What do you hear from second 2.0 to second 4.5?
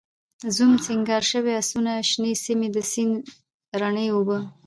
شنې سیمې، د سیند رڼې اوبه